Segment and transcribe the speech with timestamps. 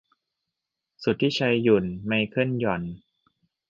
[1.03, 2.81] สุทธิชัย หยุ่น ไมเคิล หย่อน